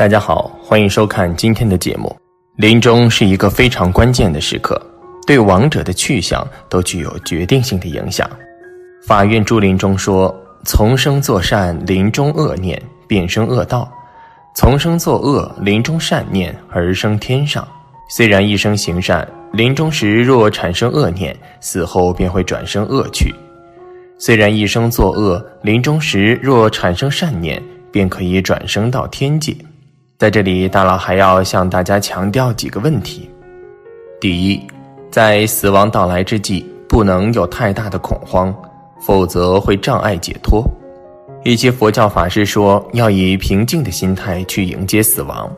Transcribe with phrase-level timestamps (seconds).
[0.00, 2.16] 大家好，欢迎收看今天的节目。
[2.56, 4.80] 临终是一个非常关键的时刻，
[5.26, 8.26] 对亡者的去向都具有决定性的影响。
[9.06, 10.34] 法院朱临中说
[10.64, 13.86] ：“从生作善，临终恶念，便生恶道；
[14.56, 17.68] 从生作恶，临终善念，而生天上。
[18.08, 23.28] 虽然一生行善，临终时若产生恶念，死后便会转生恶趣；
[24.16, 29.54] 虽然一生作恶，临终时若产生善念，便可以转生到天界。”
[30.20, 33.30] 在这里，大佬还要向大家强调几个问题：
[34.20, 34.60] 第一，
[35.10, 38.54] 在死亡到来之际，不能有太大的恐慌，
[39.00, 40.62] 否则会障碍解脱。
[41.42, 45.50] 一些佛教法师说，要以平静的心态去迎接死亡，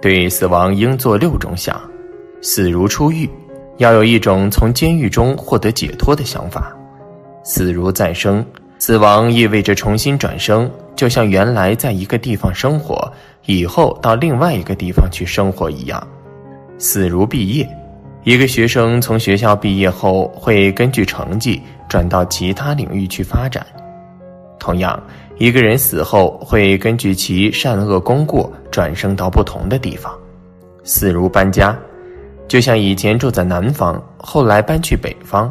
[0.00, 1.80] 对死亡应做六种想：
[2.40, 3.30] 死如出狱，
[3.76, 6.76] 要有一种从监狱中获得解脱的想法；
[7.44, 8.44] 死如再生，
[8.84, 13.00] 死亡意味着重新转生，就像原来在一个地方生活。
[13.46, 16.04] 以后到另外一个地方去生活一样，
[16.78, 17.68] 死如毕业。
[18.24, 23.64] 一个学生从学校毕业后，会根据成绩转到其他领域去发展。
[24.58, 25.00] 同样，
[25.38, 30.12] 一个人死后会根据其善恶功过转生到不同的地方。
[30.82, 31.78] 死如搬家，
[32.48, 35.48] 就像以前住在南方，后来搬去北方。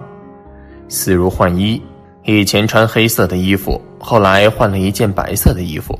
[0.89, 1.81] 死如换衣，
[2.23, 5.99] 以前穿黑色的衣服，后来换了一件白色的衣服。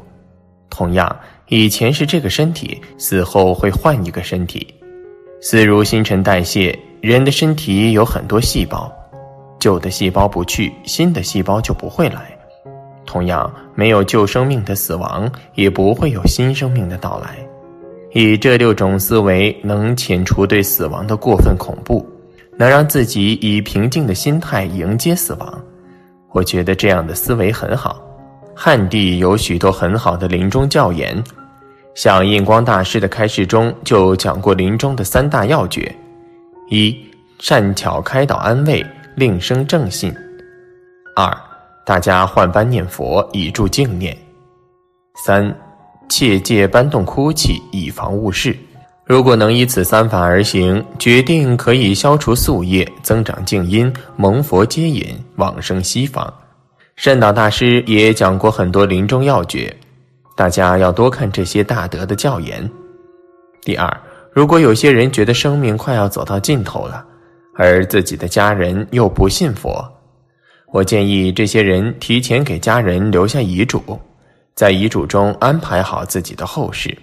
[0.70, 1.16] 同样。
[1.54, 4.66] 以前是这个身体，死后会换一个身体。
[5.42, 8.90] 死如新陈代谢，人的身体有很多细胞，
[9.60, 12.22] 旧的细胞不去，新的细胞就不会来。
[13.06, 17.38] 同样，没有旧生命的死亡，也不会有新生命的到来。
[18.14, 22.08] 以这六种思维，能遣除对死亡的过分恐怖，
[22.58, 25.62] 能让自己以平静的心态迎接死亡。
[26.32, 28.02] 我觉得这样的思维很好。
[28.56, 31.22] 汉地有许多很好的临终教言。
[31.94, 35.94] 像印光大师的开示中就讲过临终的三大要诀：
[36.70, 36.98] 一、
[37.40, 38.86] 善巧开导安慰，
[39.16, 40.14] 令生正信；
[41.18, 41.36] 二、
[41.86, 44.16] 大家换班念佛，以助静念；
[45.26, 45.54] 三、
[46.08, 48.56] 切戒搬动哭泣，以防误事。
[49.12, 56.34] 如果能依此三法而行，决定可以消除宿业，增长静因，蒙佛接引，往生西方。
[56.96, 59.76] 善导大师也讲过很多临终要诀。
[60.38, 62.72] 大家要多看这些大德的教言。
[63.64, 64.02] 第二，
[64.32, 67.04] 如果有些人觉得生命快要走到尽头了，
[67.58, 69.86] 而自己的家人又不信佛，
[70.72, 73.84] 我建议这些人提前给家人留下遗嘱，
[74.56, 76.98] 在遗嘱中安排好自己的后事。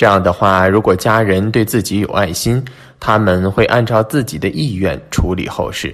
[0.00, 2.64] 这样的话，如果家人对自己有爱心，
[2.98, 5.90] 他们会按照自己的意愿处理后事；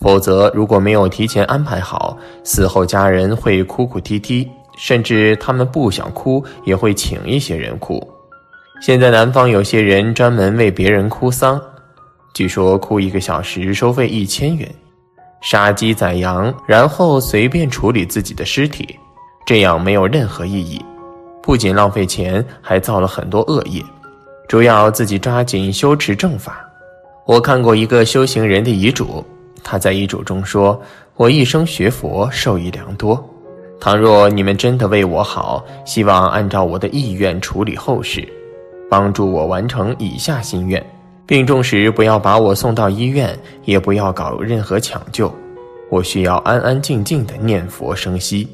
[0.00, 4.48] 否则，如果没有提前安排好，死后家人会哭哭啼啼。
[4.76, 8.04] 甚至他们不想哭，也会请一些人哭。
[8.80, 11.62] 现在南方有些人专门为别人哭丧，
[12.34, 14.68] 据说哭一个小时收费一千元，
[15.40, 18.98] 杀鸡宰羊，然后随便处理自己的尸体，
[19.46, 20.84] 这样没有任何意义，
[21.48, 23.82] 不仅浪费钱，还造了很多恶业。
[24.46, 26.62] 主要自己抓紧修持正法。
[27.24, 29.24] 我看过一个修行人的遗嘱，
[29.64, 30.78] 他在遗嘱中说
[31.16, 33.18] ：“我一生学佛，受益良多。”
[33.80, 38.28] 倘若你们真的为我好，希望按照我的意愿处理后事，
[38.90, 40.84] 帮助我完成以下心愿：
[41.24, 45.34] 病重时不要把我送到医院，也不要搞任何抢救，
[45.88, 48.46] 我需要安安静静的念佛生息。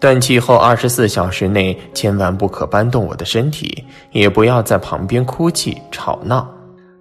[0.00, 3.82] 断气后二十四小时内，千万不可搬动我的身体，
[4.12, 6.46] 也不要在旁边哭泣吵闹，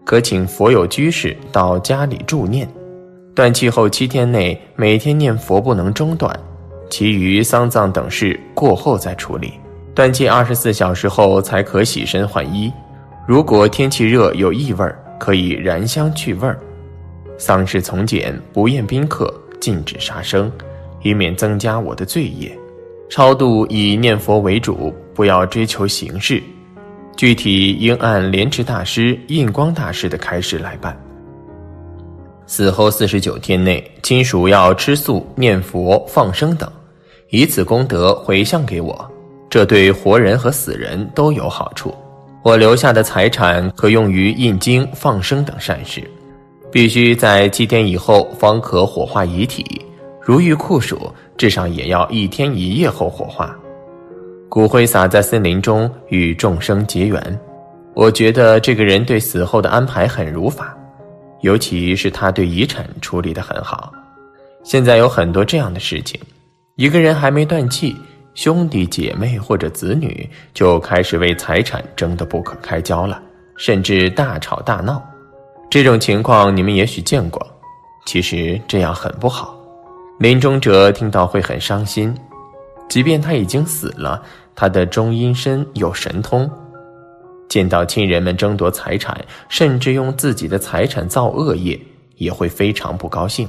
[0.06, 2.68] 可请佛友居士到家里助念。
[3.36, 6.38] 断气后七天内，每天念佛不能中断。
[6.90, 9.54] 其余丧葬等事过后再处理，
[9.96, 12.72] 断气二十四小时后才可洗身换衣。
[13.28, 14.86] 如果天气热有异味，
[15.20, 16.60] 可以燃香去味儿。
[17.38, 20.52] 丧事从简，不宴宾客，禁止杀生，
[21.02, 22.56] 以免增加我的罪业。
[23.16, 26.42] 超度以念佛为主，不要追求形式。
[27.16, 31.00] 具体应按莲池大师、印光大师的开示来办。
[32.48, 36.68] 死后四十九天内，亲属要吃素、念佛、放生等。
[37.30, 39.08] 以此功德回向给我，
[39.48, 41.94] 这对活人和死人都有好处。
[42.42, 46.04] 我留下的财产可用于印经、放生等善事。
[46.72, 49.86] 必须在七天以后方可火化遗体，
[50.20, 53.58] 如遇酷暑，至少也要一天一夜后火化。
[54.50, 57.40] 骨灰撒在森林中，与众生结缘。
[57.96, 60.76] 我觉得这个人对死后的安排很如法，
[61.42, 63.92] 尤其是他对遗产处理的很好。
[64.64, 66.20] 现在有很多这样的事情。
[66.76, 67.96] 一个人还没断气，
[68.34, 73.22] 兄弟姐妹或者子女就开始为财产争得不可开交了，
[73.58, 75.04] 甚至大吵大闹。
[75.70, 77.46] 这种情况你们也许见过。
[78.06, 79.56] 其实这样很不好，
[80.20, 82.16] 临终者听到会很伤心。
[82.90, 84.22] 即便他已经死了，
[84.56, 86.50] 他的中阴身有神通，
[87.50, 89.20] 见到亲人们争夺财产，
[89.50, 91.80] 甚至用自己的财产造恶业，
[92.18, 93.48] 也会非常不高兴。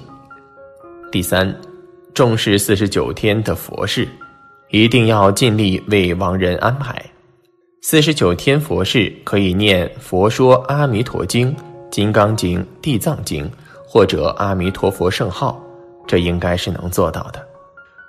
[1.12, 1.54] 第三，
[2.14, 4.08] 重视四十九天的佛事，
[4.70, 7.00] 一定要尽力为亡人安排。
[7.82, 11.54] 四十九天佛事可以念《佛说阿弥陀经》
[11.90, 13.44] 《金刚经》《地藏经》。
[13.86, 15.62] 或者阿弥陀佛圣号，
[16.06, 17.44] 这应该是能做到的。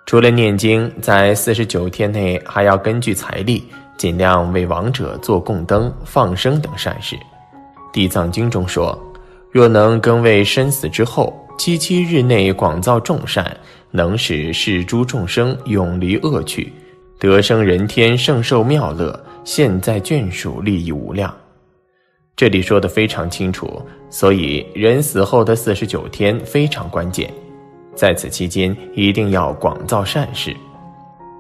[0.06, 3.64] 除了念经，在四十九天内还要根据财力，
[3.98, 7.18] 尽量为亡者做供灯、放生等善事。
[7.92, 8.98] 地藏经中说
[9.52, 13.56] ：“若能更为身死之后七七日内广造众善，
[13.90, 16.72] 能使世诸众生永离恶趣，
[17.18, 21.34] 得生人天，圣受妙乐，现在眷属利益无量。”
[22.36, 27.34] 这里说的非常清楚，所以人死后的四十九天非常关键，
[27.96, 30.56] 在此期间一定要广造善事。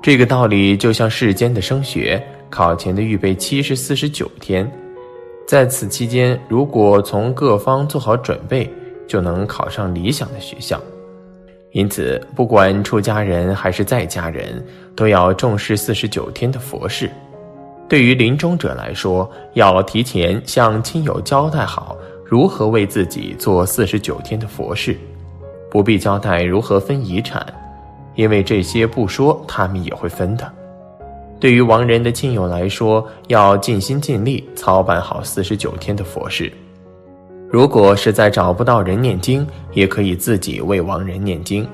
[0.02, 4.69] 这个道理就像世间的升学，考前的预备期是四十九天，
[5.48, 8.72] 在此期间如果从各方做好准备，
[9.07, 10.81] 就能考上理想的学校。
[11.72, 14.63] 因此，不管出家人还是在家人，
[14.96, 17.10] 都要重视四十九天的佛事。
[17.90, 24.98] 对于临终者来说，要提前向亲友交代好如何为自己做四十九天的佛事，
[25.75, 27.45] 不必交代如何分遗产，
[28.16, 30.50] 因为这些不说，他们也会分的。
[31.38, 36.50] 对于亡人的亲友来说，要尽心尽力操办好四十九天的佛事。
[37.50, 41.68] 如果实在找不到人念经，也可以自己为亡人念经，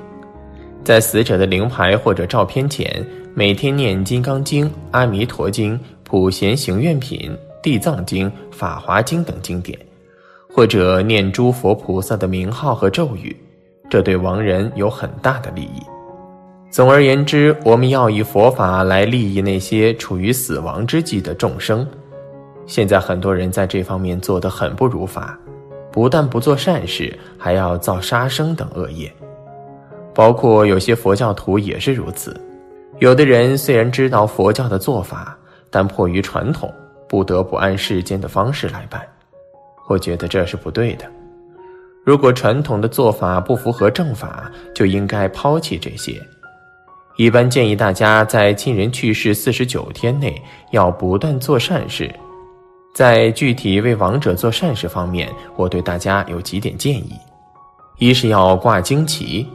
[0.84, 3.06] 在死者的灵牌或者照片前，
[3.36, 5.78] 每天念《金刚经》《阿弥陀经》。
[6.06, 7.32] 普贤行愿品、
[7.62, 9.78] 地藏经、法华经等经典，
[10.52, 13.38] 或者念诸佛菩萨的名号和咒语，
[13.92, 15.84] 这对亡人有很大的利益。
[16.70, 21.86] 总而言之，我们要以佛法来利益那些处于死亡之际的众生。
[22.66, 25.38] 现在很多人在这方面做得很不如法，
[25.92, 29.12] 不但不做善事，还要造杀生等恶业。
[30.16, 32.34] 包括有些佛教徒也是如此。
[33.00, 35.38] 有的人虽然知道佛教的做法，
[35.70, 36.74] 但迫于传统，
[37.10, 39.02] 不得不按世间的方式来办，
[39.90, 41.04] 我觉得这是不对的。
[42.04, 46.20] 如果传统的做法不符合正法，就应该抛弃这些。
[47.18, 52.12] 一般建议大家在亲人去世四十九天内要不断做善事。
[52.96, 57.14] 在具体为亡者做善事方面，我对大家有几点建议：
[58.00, 59.48] 一是要挂旌旗，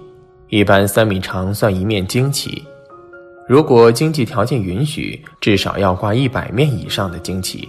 [0.49, 2.62] 一般三米长算一面旌旗。
[3.49, 7.69] 如果经济条件允许，至少要挂一百面以上的旌旗，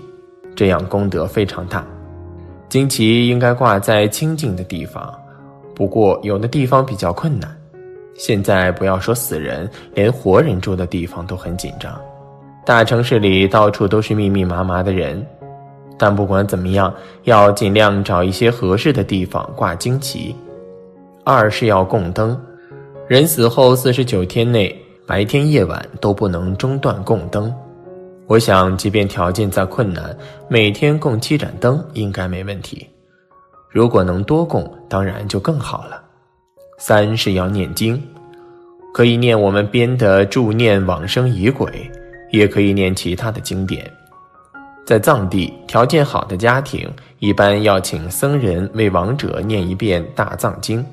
[0.56, 1.85] 这样功德非常大。
[2.69, 5.14] 旌旗应该挂在清静的地方，
[5.74, 7.50] 不过有的地方比较困难。
[8.16, 12.00] 现在不要说死人，连活人住的地方都很紧张。
[12.66, 15.25] 大城市里到处都是密密麻麻的人，
[15.98, 16.94] 但不管怎么样，
[17.24, 20.36] 要尽量找一些合适的地方挂旌旗。
[21.24, 22.38] 二是要供灯，
[23.07, 24.76] 人死后四十九天内。
[25.06, 27.54] 白天夜晚都不能中断供灯，
[28.28, 30.16] 我想，即便条件再困难，
[30.50, 32.86] 每天供七盏灯应该没问题。
[33.69, 36.04] 如果能多供，当然就更好了。
[36.78, 38.02] 三是要念经，
[38.94, 41.90] 可以念我们编的助念往生仪轨，
[42.30, 43.90] 也可以念其他的经典。
[44.86, 50.86] 在藏地，条件好的家庭一般要请僧人为亡者念一遍大藏经。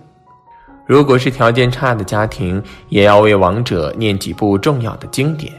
[0.86, 5.52] 如果是条件差的家庭，也要为亡者念几部重要的经典。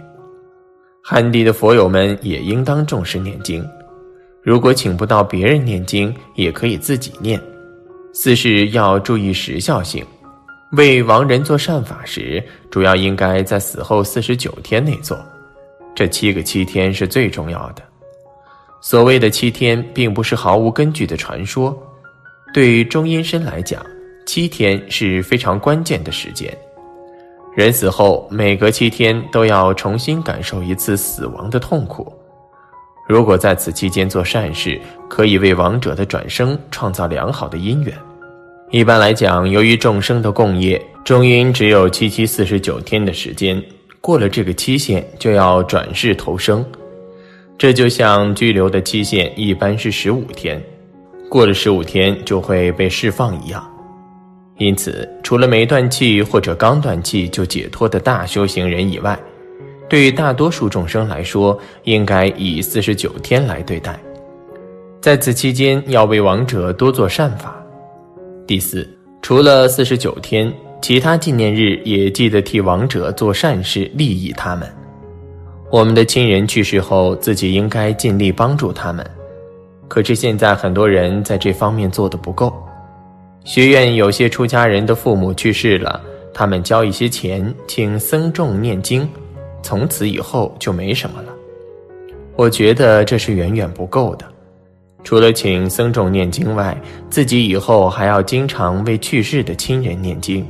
[1.07, 3.63] 汉地的佛友们也应当重视念经。
[4.41, 7.39] 如果请不到别人念经，也可以自己念。
[8.11, 10.03] 四是要注意时效性，
[10.71, 15.15] 为亡人做善法时，主要应该在死后四十九天内做。
[15.93, 17.83] 这七个七天是最重要的。
[18.81, 21.77] 所谓的七天，并不是毫无根据的传说。
[22.51, 23.85] 对于中阴身来讲，
[24.25, 26.51] 七天是非常关键的时间，
[27.55, 32.11] 人死后每隔七天都要重新感受一次死亡的痛苦。
[33.07, 37.97] 如果在此期间做善事，可以为亡者的转生创造良好的因缘。
[38.71, 43.63] 一般来讲，由于众生的共业，中阴只有七七四十九天的时间，
[44.01, 46.65] 过了这个期限就要转世投生。
[47.57, 50.61] 这就像拘留的期限一般是十五天，
[51.29, 53.65] 过了十五天就会被释放一样。
[54.57, 59.19] 因此，除了没断气或者刚断气就解脱的大修行人以外，
[59.89, 63.99] 对于大多数众生来说，应该以四十九天来对待。
[65.01, 67.61] 在此期间，要为亡者多做善法。
[68.47, 68.89] 第四，
[69.21, 74.67] 除了四十九天，其他纪念日也记得替亡者做善事，利益他们。
[75.69, 79.05] 我们的亲人去世后，自己应该尽力帮助他们。
[79.89, 82.53] 可是现在很多人在这方面做的不够。
[83.45, 86.01] 学院有些出家人的父母去世了，
[86.33, 89.07] 他们交一些钱，请僧众念经，
[89.61, 91.31] 从此以后就没什么了。
[92.35, 94.25] 我觉得这是远远不够的。
[95.03, 96.75] 除了请僧众念经外，
[97.07, 100.43] 自己以后还要经常为去世的亲人念经。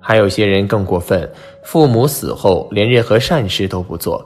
[0.00, 1.30] 还有些人更过分，
[1.62, 4.24] 父母死后连任何善事都不做。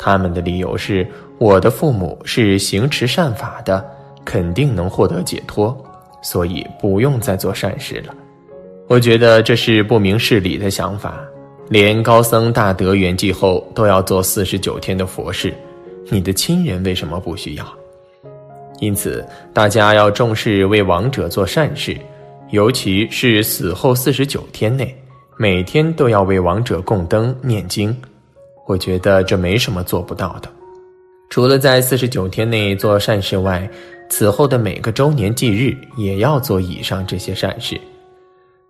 [0.00, 1.06] 他们的理由是：
[1.38, 3.88] 我的父母是行持善法的，
[4.24, 5.76] 肯定能获得解脱，
[6.22, 8.14] 所以不用再做善事了。
[8.86, 11.20] 我觉得这是不明事理的想法。
[11.68, 15.52] 连高僧大德圆寂后都要做四十九天的佛事，
[16.08, 17.64] 你的亲人为什么不需要？
[18.80, 19.22] 因此，
[19.52, 21.94] 大家要重视为亡者做善事，
[22.52, 24.96] 尤其是死后四十九天内，
[25.36, 27.94] 每天都要为亡者供灯念经。
[28.66, 30.48] 我觉得这没什么做不到的。
[31.28, 33.68] 除了在四十九天内做善事外，
[34.08, 37.80] 此后的每个周年忌日也要做以上这些善事。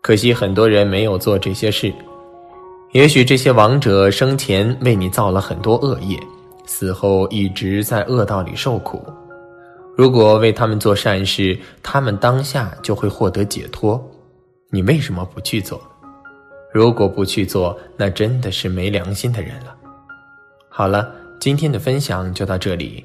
[0.01, 1.93] 可惜很多人没有做这些事。
[2.93, 6.19] 也许这些亡者生前为你造了很多恶业，
[6.65, 9.05] 死后一直在恶道里受苦。
[9.97, 14.03] 如果为他们做善事，他们当下就会获得解脱。
[14.71, 15.81] 你为什么不去做？
[16.73, 19.75] 如果不去做，那真的是没良心的人了。
[20.69, 23.05] 好了，今天的分享就到这里。